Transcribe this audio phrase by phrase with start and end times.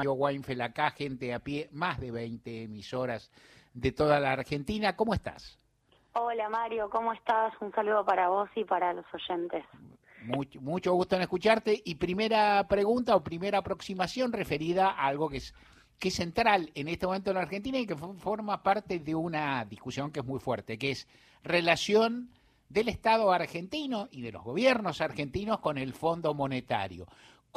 [0.00, 3.32] Mario Weinfeld acá, gente a pie, más de 20 emisoras
[3.74, 4.94] de toda la Argentina.
[4.94, 5.58] ¿Cómo estás?
[6.12, 7.52] Hola Mario, ¿cómo estás?
[7.60, 9.64] Un saludo para vos y para los oyentes.
[10.22, 11.82] Mucho, mucho gusto en escucharte.
[11.84, 15.52] Y primera pregunta o primera aproximación referida a algo que es,
[15.98, 19.64] que es central en este momento en la Argentina y que forma parte de una
[19.64, 21.08] discusión que es muy fuerte, que es
[21.42, 22.30] relación
[22.68, 27.08] del Estado argentino y de los gobiernos argentinos con el Fondo Monetario.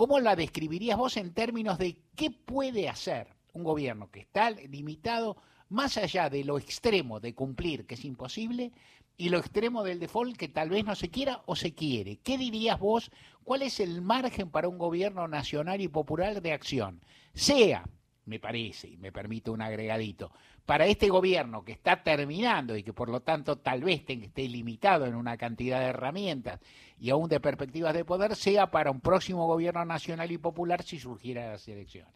[0.01, 5.37] ¿Cómo la describirías vos en términos de qué puede hacer un gobierno que está limitado
[5.69, 8.71] más allá de lo extremo de cumplir, que es imposible,
[9.15, 12.17] y lo extremo del default, que tal vez no se quiera o se quiere?
[12.17, 13.11] ¿Qué dirías vos?
[13.43, 16.99] ¿Cuál es el margen para un gobierno nacional y popular de acción?
[17.35, 17.87] Sea
[18.31, 20.31] me parece, y me permite un agregadito,
[20.65, 25.05] para este gobierno que está terminando y que por lo tanto tal vez esté limitado
[25.05, 26.61] en una cantidad de herramientas
[26.97, 30.97] y aún de perspectivas de poder, sea para un próximo gobierno nacional y popular si
[30.97, 32.13] surgiera las elecciones.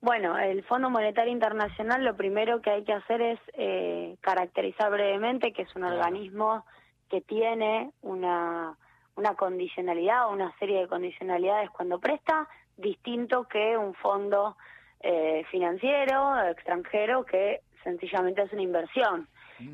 [0.00, 5.52] Bueno, el Fondo Monetario Internacional lo primero que hay que hacer es eh, caracterizar brevemente
[5.52, 6.66] que es un organismo
[7.08, 8.76] que tiene una,
[9.14, 14.56] una condicionalidad o una serie de condicionalidades cuando presta, distinto que un fondo
[15.00, 19.28] eh, financiero extranjero que sencillamente es una inversión.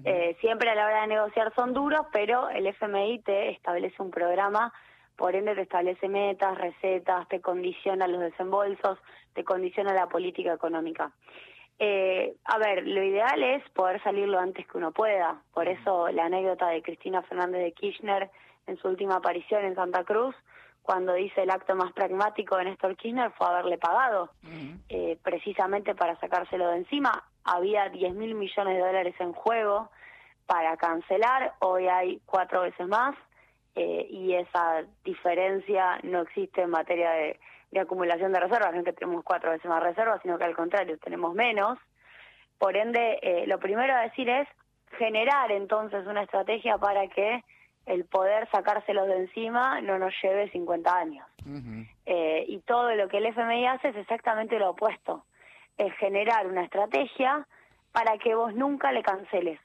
[0.04, 4.10] Eh, siempre a la hora de negociar son duros, pero el FMI te establece un
[4.10, 4.72] programa,
[5.16, 8.98] por ende te establece metas, recetas, te condiciona los desembolsos,
[9.32, 11.12] te condiciona la política económica.
[11.78, 15.40] Eh, a ver, lo ideal es poder salir lo antes que uno pueda.
[15.54, 18.30] Por eso la anécdota de Cristina Fernández de Kirchner
[18.66, 20.34] en su última aparición en Santa Cruz,
[20.90, 24.30] cuando dice el acto más pragmático de Néstor Kirchner fue haberle pagado,
[24.88, 27.22] eh, precisamente para sacárselo de encima.
[27.44, 29.88] Había 10 mil millones de dólares en juego
[30.46, 33.14] para cancelar, hoy hay cuatro veces más
[33.76, 37.38] eh, y esa diferencia no existe en materia de,
[37.80, 40.98] acumulación de reservas, no es que tenemos cuatro veces más reservas, sino que al contrario,
[40.98, 41.78] tenemos menos.
[42.58, 44.48] Por ende, eh, lo primero a decir es
[44.98, 47.44] generar entonces una estrategia para que
[47.86, 51.26] el poder sacárselos de encima no nos lleve 50 años.
[52.06, 55.24] Eh, y todo lo que el FMI hace es exactamente lo opuesto,
[55.76, 57.46] es generar una estrategia
[57.92, 59.60] para que vos nunca le canceles,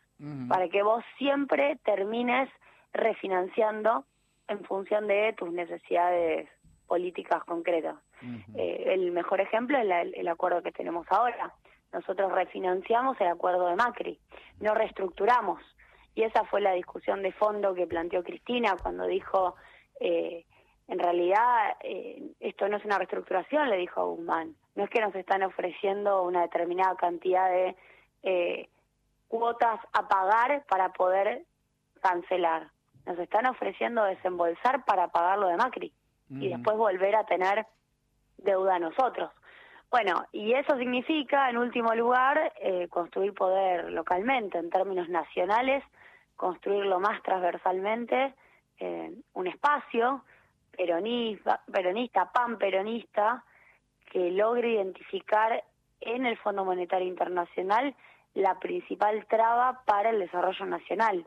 [0.48, 2.50] para que vos siempre termines
[2.94, 4.06] refinanciando
[4.48, 6.50] en función de tus necesidades
[6.88, 7.96] políticas concretas.
[8.56, 11.54] Eh, el mejor ejemplo es el acuerdo que tenemos ahora.
[11.92, 14.20] Nosotros refinanciamos el acuerdo de Macri,
[14.60, 15.62] no reestructuramos
[16.16, 19.56] y esa fue la discusión de fondo que planteó Cristina cuando dijo,
[20.00, 20.46] eh,
[20.88, 25.02] en realidad eh, esto no es una reestructuración, le dijo a Guzmán, no es que
[25.02, 27.76] nos están ofreciendo una determinada cantidad de
[28.24, 28.70] eh,
[29.28, 31.44] cuotas a pagar para poder
[32.02, 32.70] cancelar,
[33.06, 35.94] nos están ofreciendo desembolsar para pagar lo de Macri
[36.30, 37.68] y después volver a tener
[38.38, 39.32] deuda a nosotros.
[39.90, 42.54] Bueno, y eso significa, en último lugar,
[42.90, 45.84] construir poder localmente, en términos nacionales,
[46.36, 48.34] construirlo más transversalmente,
[48.80, 50.24] eh, un espacio
[50.76, 53.44] peronista, peronista, pan peronista,
[54.12, 55.64] que logre identificar
[56.02, 57.96] en el Fondo Monetario Internacional
[58.34, 61.26] la principal traba para el desarrollo nacional.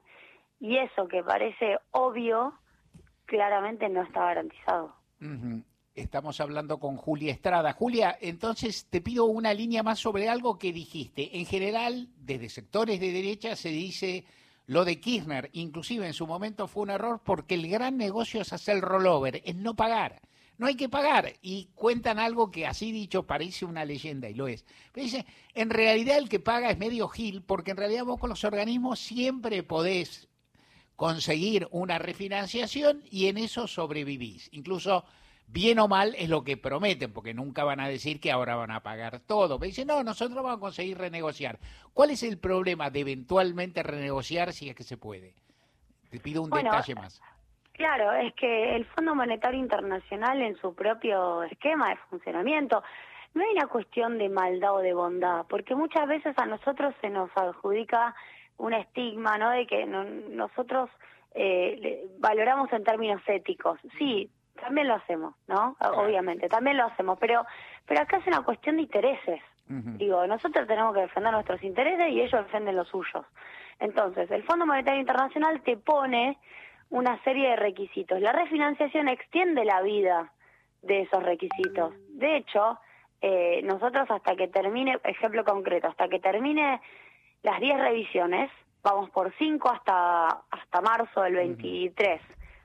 [0.60, 2.52] Y eso que parece obvio,
[3.24, 4.94] claramente no está garantizado.
[5.98, 7.72] Estamos hablando con Julia Estrada.
[7.72, 11.38] Julia, entonces te pido una línea más sobre algo que dijiste.
[11.38, 14.24] En general, desde sectores de derecha se dice
[14.66, 18.52] lo de Kirchner, inclusive en su momento fue un error porque el gran negocio es
[18.52, 20.22] hacer rollover, es no pagar.
[20.56, 21.32] No hay que pagar.
[21.42, 24.64] Y cuentan algo que así dicho parece una leyenda y lo es.
[24.92, 28.30] Pero dice, en realidad el que paga es medio gil porque en realidad vos con
[28.30, 30.28] los organismos siempre podés
[30.94, 34.48] conseguir una refinanciación y en eso sobrevivís.
[34.52, 35.04] Incluso
[35.48, 38.70] bien o mal es lo que prometen, porque nunca van a decir que ahora van
[38.70, 39.58] a pagar todo.
[39.58, 41.58] Me dicen, no, nosotros vamos a conseguir renegociar.
[41.92, 45.34] ¿Cuál es el problema de eventualmente renegociar si es que se puede?
[46.10, 47.20] Te pido un detalle más.
[47.72, 52.82] Claro, es que el Fondo Monetario Internacional en su propio esquema de funcionamiento
[53.34, 57.08] no hay una cuestión de maldad o de bondad, porque muchas veces a nosotros se
[57.08, 58.14] nos adjudica
[58.56, 59.50] un estigma, ¿no?
[59.50, 60.90] De que nosotros
[61.34, 63.78] eh, valoramos en términos éticos.
[63.96, 64.28] Sí,
[64.60, 65.76] también lo hacemos, ¿no?
[65.80, 67.44] Obviamente, también lo hacemos, pero
[67.86, 69.40] pero acá es una cuestión de intereses.
[69.70, 73.26] Digo, nosotros tenemos que defender nuestros intereses y ellos defienden los suyos.
[73.78, 76.38] Entonces, el Fondo Monetario Internacional te pone
[76.88, 78.18] una serie de requisitos.
[78.20, 80.32] La refinanciación extiende la vida
[80.80, 81.92] de esos requisitos.
[82.08, 82.78] De hecho,
[83.20, 86.80] eh, nosotros hasta que termine, ejemplo concreto, hasta que termine
[87.42, 88.50] las 10 revisiones,
[88.82, 92.22] vamos por 5 hasta, hasta marzo del 23.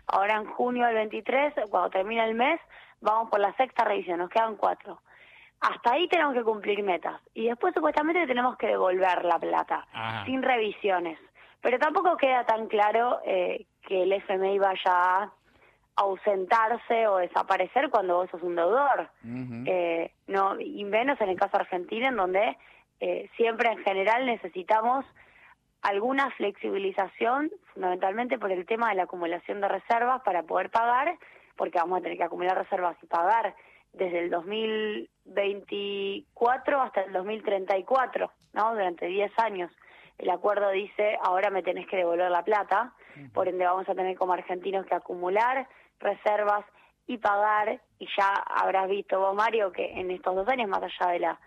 [0.07, 2.59] Ahora en junio del 23, cuando termina el mes,
[3.01, 5.01] vamos por la sexta revisión, nos quedan cuatro.
[5.61, 9.87] hasta ahí tenemos que cumplir metas y después supuestamente tenemos que devolver la plata
[10.25, 11.17] sin revisiones.
[11.61, 15.31] Pero tampoco queda tan claro eh, que el FMI vaya a
[15.95, 19.09] ausentarse o desaparecer cuando vos sos un deudor.
[19.67, 22.57] eh, no Y menos en el caso argentino, en donde
[22.99, 25.05] eh, siempre en general necesitamos
[25.83, 31.19] alguna flexibilización, fundamentalmente por el tema de la acumulación de reservas para poder pagar,
[31.55, 33.53] porque vamos a tener que acumular reservas y pagar
[33.91, 38.73] desde el 2024 hasta el 2034, ¿no?
[38.73, 39.71] Durante 10 años.
[40.17, 42.93] El acuerdo dice, ahora me tenés que devolver la plata,
[43.33, 45.67] por ende vamos a tener como argentinos que acumular
[45.99, 46.65] reservas
[47.07, 51.07] y pagar, y ya habrás visto vos, Mario, que en estos dos años, más allá
[51.11, 51.37] de la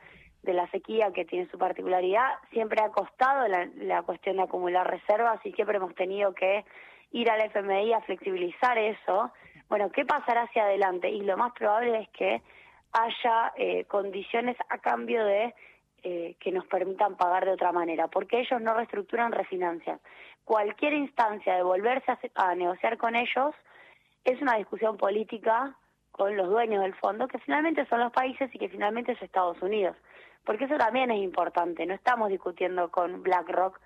[0.46, 4.88] de la sequía que tiene su particularidad, siempre ha costado la, la cuestión de acumular
[4.88, 6.64] reservas y siempre hemos tenido que
[7.12, 9.32] ir al FMI a flexibilizar eso.
[9.68, 11.10] Bueno, ¿qué pasará hacia adelante?
[11.10, 12.42] Y lo más probable es que
[12.92, 15.54] haya eh, condiciones a cambio de
[16.02, 20.00] eh, que nos permitan pagar de otra manera, porque ellos no reestructuran, refinancian.
[20.44, 23.54] Cualquier instancia de volverse a, a negociar con ellos
[24.24, 25.76] es una discusión política
[26.16, 29.60] con los dueños del fondo, que finalmente son los países y que finalmente es Estados
[29.62, 29.96] Unidos
[30.46, 31.84] porque eso también es importante.
[31.84, 33.78] No estamos discutiendo con BlackRock,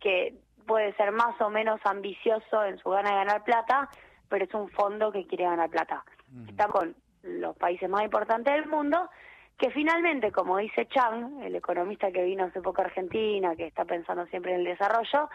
[0.00, 0.34] que
[0.64, 3.90] puede ser más o menos ambicioso en su gana de ganar plata,
[4.28, 6.04] pero es un fondo que quiere ganar plata.
[6.48, 9.10] Está con los países más importantes del mundo,
[9.58, 13.84] que finalmente, como dice Chang, el economista que vino hace poco a Argentina, que está
[13.84, 15.28] pensando siempre en el desarrollo,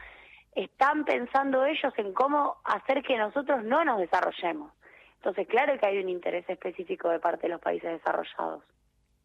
[0.55, 4.71] están pensando ellos en cómo hacer que nosotros no nos desarrollemos.
[5.19, 8.63] Entonces, claro que hay un interés específico de parte de los países desarrollados.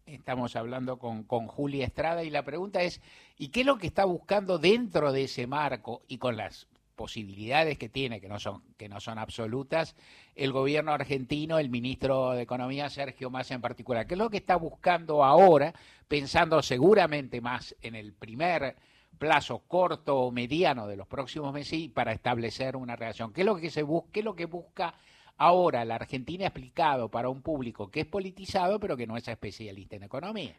[0.06, 3.00] Estamos hablando con, con Julia Estrada y la pregunta es,
[3.38, 7.78] ¿y qué es lo que está buscando dentro de ese marco y con las posibilidades
[7.78, 9.96] que tiene, que no son, que no son absolutas,
[10.34, 14.06] el gobierno argentino, el ministro de Economía, Sergio Massa en particular?
[14.06, 15.72] ¿Qué es lo que está buscando ahora,
[16.08, 18.76] pensando seguramente más en el primer
[19.18, 23.32] plazo corto o mediano de los próximos meses para establecer una relación?
[23.32, 24.94] ¿Qué es lo que se busca, qué es lo que busca
[25.36, 29.26] Ahora, la Argentina ha explicado para un público que es politizado, pero que no es
[29.26, 30.54] especialista en economía.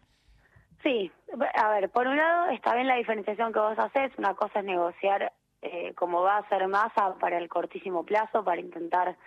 [0.83, 1.11] Sí,
[1.55, 4.65] a ver, por un lado está bien la diferenciación que vos haces, una cosa es
[4.65, 9.17] negociar eh, como va a ser masa para el cortísimo plazo, para intentar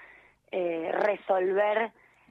[0.52, 1.90] eh, resolver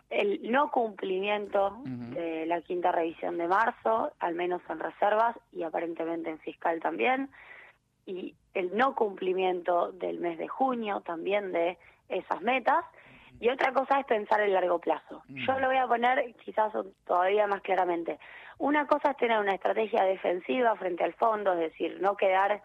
[0.09, 6.29] el no cumplimiento de la quinta revisión de marzo, al menos en reservas y aparentemente
[6.29, 7.29] en fiscal también,
[8.05, 11.77] y el no cumplimiento del mes de junio también de
[12.07, 12.85] esas metas,
[13.39, 15.23] y otra cosa es pensar en largo plazo.
[15.27, 15.45] Mm.
[15.45, 16.73] Yo lo voy a poner quizás
[17.05, 18.19] todavía más claramente.
[18.57, 22.61] Una cosa es tener una estrategia defensiva frente al fondo, es decir, no quedar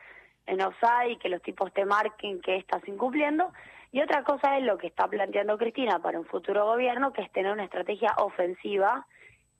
[0.46, 3.52] en offside y que los tipos te marquen que estás incumpliendo.
[3.92, 7.30] Y otra cosa es lo que está planteando Cristina para un futuro gobierno, que es
[7.32, 9.06] tener una estrategia ofensiva,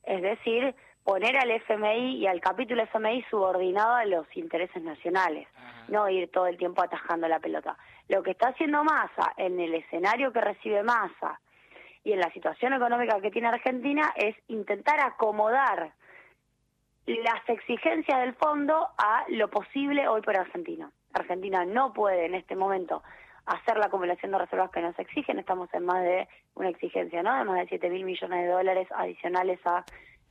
[0.04, 0.74] es decir,
[1.04, 5.46] poner al FMI y al capítulo FMI subordinado a los intereses nacionales,
[5.88, 7.76] no ir todo el tiempo atajando la pelota.
[8.12, 11.40] Lo que está haciendo Massa en el escenario que recibe Massa
[12.04, 15.94] y en la situación económica que tiene Argentina es intentar acomodar
[17.06, 20.92] las exigencias del fondo a lo posible hoy por Argentina.
[21.14, 23.02] Argentina no puede en este momento
[23.46, 25.38] hacer la acumulación de reservas que nos exigen.
[25.38, 27.34] Estamos en más de una exigencia, ¿no?
[27.34, 29.86] De más de 7 mil millones de dólares adicionales a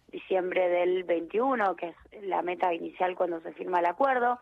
[0.10, 4.40] diciembre del 21, que es la meta inicial cuando se firma el acuerdo.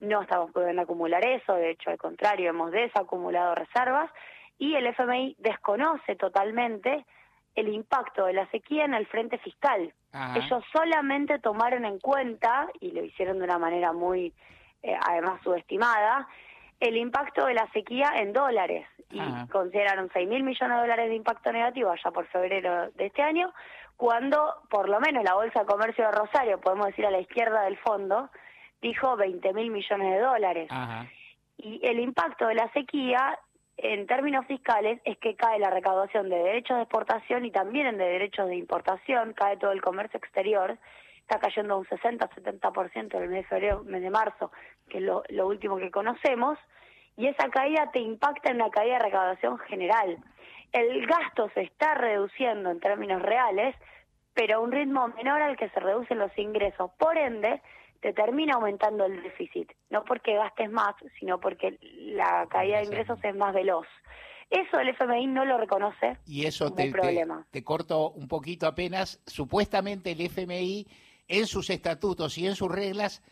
[0.00, 4.10] No estamos pudiendo acumular eso, de hecho, al contrario, hemos desacumulado reservas
[4.58, 7.04] y el FMI desconoce totalmente
[7.54, 9.92] el impacto de la sequía en el frente fiscal.
[10.34, 14.32] Ellos solamente tomaron en cuenta, y lo hicieron de una manera muy,
[14.82, 16.26] eh, además, subestimada,
[16.80, 21.14] el impacto de la sequía en dólares y consideraron 6 mil millones de dólares de
[21.16, 23.52] impacto negativo allá por febrero de este año,
[23.96, 27.62] cuando por lo menos la Bolsa de Comercio de Rosario, podemos decir a la izquierda
[27.62, 28.30] del fondo,
[28.80, 30.68] dijo 20 mil millones de dólares.
[31.58, 33.38] Y el impacto de la sequía
[33.76, 37.98] en términos fiscales es que cae la recaudación de derechos de exportación y también en
[37.98, 40.76] de derechos de importación, cae todo el comercio exterior,
[41.20, 44.52] está cayendo un 60-70% en el mes de febrero, mes de marzo,
[44.88, 46.58] que es lo, lo último que conocemos,
[47.16, 50.18] y esa caída te impacta en la caída de recaudación general
[50.72, 53.74] el gasto se está reduciendo en términos reales,
[54.34, 56.90] pero a un ritmo menor al que se reducen los ingresos.
[56.98, 57.60] Por ende,
[58.00, 63.18] te termina aumentando el déficit, no porque gastes más, sino porque la caída de ingresos
[63.22, 63.86] es más veloz.
[64.48, 66.16] Eso el FMI no lo reconoce.
[66.26, 67.46] Y eso te, problema.
[67.50, 69.22] Te, te corto un poquito apenas.
[69.26, 70.88] Supuestamente el FMI
[71.28, 73.22] en sus estatutos y en sus reglas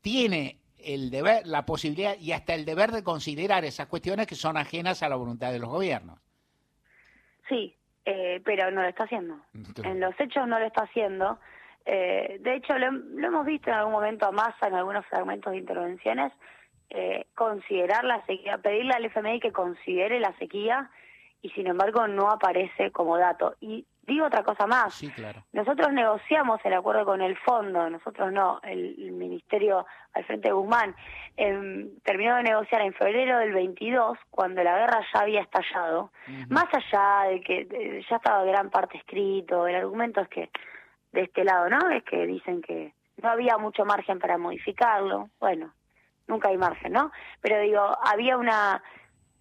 [0.00, 4.56] tiene el deber, la posibilidad y hasta el deber de considerar esas cuestiones que son
[4.56, 6.18] ajenas a la voluntad de los gobiernos.
[7.48, 9.36] Sí, eh, pero no lo está haciendo.
[9.84, 11.38] En los hechos no lo está haciendo.
[11.86, 15.58] Eh, de hecho, lo, hemos visto en algún momento a Massa en algunos fragmentos de
[15.58, 16.32] intervenciones,
[16.90, 20.90] eh, considerar la sequía, pedirle al FMI que considere la sequía
[21.42, 23.54] y sin embargo no aparece como dato.
[23.60, 24.94] Y digo otra cosa más.
[24.94, 25.42] Sí, claro.
[25.52, 30.94] Nosotros negociamos el acuerdo con el fondo, nosotros no, el, ministerio al frente de Guzmán
[31.36, 36.12] em, terminó de negociar en febrero del 22, cuando la guerra ya había estallado.
[36.48, 40.50] Más allá de que ya estaba gran parte escrito, el argumento es que
[41.14, 41.90] de este lado, ¿no?
[41.90, 42.92] Es que dicen que
[43.22, 45.30] no había mucho margen para modificarlo.
[45.40, 45.72] Bueno,
[46.26, 47.12] nunca hay margen, ¿no?
[47.40, 48.82] Pero digo, había una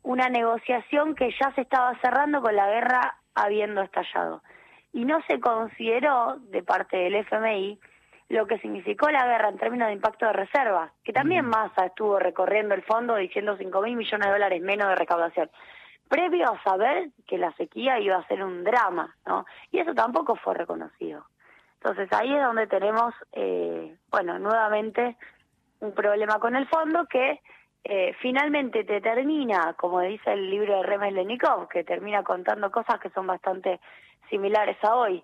[0.04, 4.44] una negociación que ya se estaba cerrando con la guerra habiendo estallado.
[4.92, 7.80] Y no se consideró de parte del FMI
[8.30, 12.20] lo que significó la guerra en términos de impacto de reservas, que también Massa estuvo
[12.20, 15.50] recorriendo el fondo diciendo 5 mil millones de dólares menos de recaudación,
[16.10, 19.46] previo a saber que la sequía iba a ser un drama, ¿no?
[19.72, 21.26] Y eso tampoco fue reconocido.
[21.84, 25.18] Entonces ahí es donde tenemos, eh, bueno, nuevamente
[25.82, 27.42] un problema con el fondo que
[27.84, 33.02] eh, finalmente te termina, como dice el libro de Remes Lenikov, que termina contando cosas
[33.02, 33.82] que son bastante
[34.30, 35.22] similares a hoy.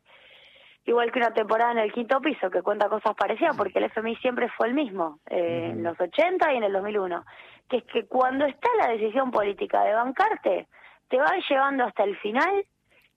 [0.84, 4.18] Igual que una temporada en el quinto piso, que cuenta cosas parecidas, porque el FMI
[4.18, 7.24] siempre fue el mismo, eh, en los 80 y en el 2001.
[7.70, 10.68] Que es que cuando está la decisión política de bancarte,
[11.08, 12.66] te van llevando hasta el final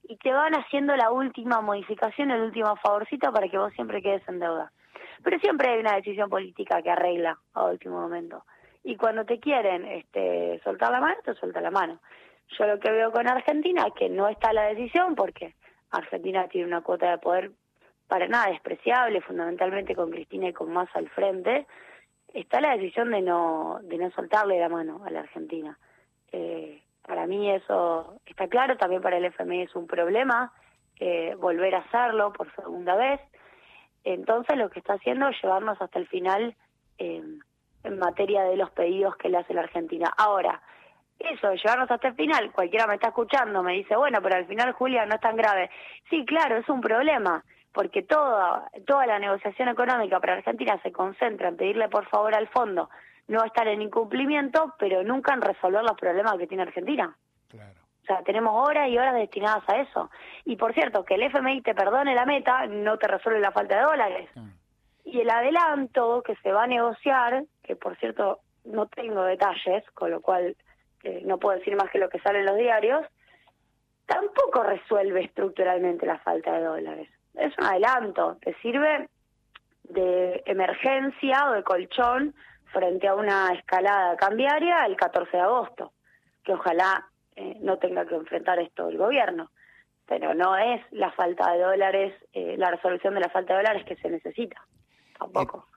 [0.05, 4.27] y te van haciendo la última modificación, el último favorcito para que vos siempre quedes
[4.29, 4.73] en deuda.
[5.23, 8.45] Pero siempre hay una decisión política que arregla a último momento.
[8.85, 12.01] Y cuando te quieren este, soltar la mano, te suelta la mano.
[12.59, 15.55] Yo lo que veo con Argentina es que no está la decisión porque
[15.91, 17.53] Argentina tiene una cuota de poder
[18.09, 21.67] para nada despreciable, fundamentalmente con Cristina y con más al frente.
[22.35, 25.79] Está la decisión de no, de no soltarle la mano a la Argentina.
[26.33, 30.53] Eh, para mí eso está claro, también para el FMI es un problema
[31.39, 33.21] volver a hacerlo por segunda vez.
[34.05, 36.55] Entonces lo que está haciendo es llevarnos hasta el final
[36.99, 37.23] eh,
[37.85, 40.13] en materia de los pedidos que le hace la Argentina.
[40.17, 40.61] Ahora,
[41.19, 44.73] eso, llevarnos hasta el final, cualquiera me está escuchando, me dice, bueno, pero al final,
[44.73, 45.71] Julia, no es tan grave.
[46.11, 51.49] Sí, claro, es un problema, porque toda, toda la negociación económica para Argentina se concentra
[51.49, 52.89] en pedirle por favor al fondo
[53.33, 57.17] no estar en incumplimiento, pero nunca en resolver los problemas que tiene Argentina.
[57.49, 57.81] Claro.
[58.03, 60.11] O sea, tenemos horas y horas destinadas a eso.
[60.45, 63.77] Y por cierto, que el FMI te perdone la meta no te resuelve la falta
[63.77, 64.31] de dólares.
[65.05, 70.11] Y el adelanto que se va a negociar, que por cierto no tengo detalles, con
[70.11, 70.57] lo cual
[71.05, 73.07] eh, no puedo decir más que lo que sale en los diarios,
[74.07, 77.09] tampoco resuelve estructuralmente la falta de dólares.
[77.35, 79.09] Es un adelanto, te sirve
[79.85, 82.35] de emergencia o de colchón
[82.73, 85.93] frente a una escalada cambiaria el 14 de agosto,
[86.45, 89.51] que ojalá eh, no tenga que enfrentar esto el gobierno.
[90.07, 93.85] Pero no es la falta de dólares, eh, la resolución de la falta de dólares
[93.87, 94.61] que se necesita,
[95.19, 95.69] tampoco.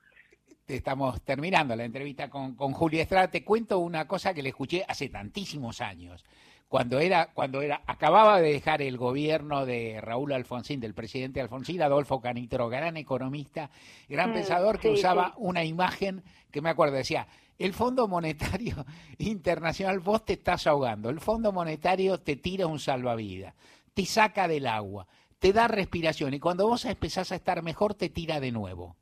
[0.68, 3.30] Eh, estamos terminando la entrevista con, con Julia Estrada.
[3.30, 6.26] Te cuento una cosa que le escuché hace tantísimos años
[6.68, 11.82] cuando era, cuando era, acababa de dejar el gobierno de Raúl Alfonsín, del presidente Alfonsín,
[11.82, 13.70] Adolfo Canitro, gran economista,
[14.10, 18.86] gran mm, pensador, que usaba una imagen que me acuerdo, decía, el Fondo Monetario
[19.18, 23.54] Internacional, vos te estás ahogando, el Fondo Monetario te tira un salvavidas,
[23.94, 25.08] te saca del agua,
[25.40, 28.96] te da respiración y cuando vos empezás a estar mejor te tira de nuevo.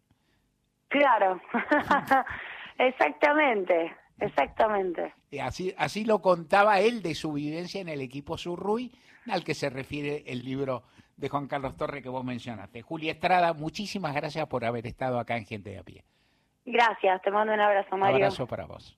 [0.89, 1.41] Claro,
[2.77, 3.95] exactamente.
[4.19, 5.13] Exactamente.
[5.41, 8.91] Así, así lo contaba él de su vivencia en el equipo Surruy,
[9.29, 10.83] al que se refiere el libro
[11.17, 12.81] de Juan Carlos Torre que vos mencionaste.
[12.81, 16.03] Julia Estrada, muchísimas gracias por haber estado acá en Gente de a Pie.
[16.65, 18.17] Gracias, te mando un abrazo, Mario.
[18.17, 18.97] Un abrazo para vos.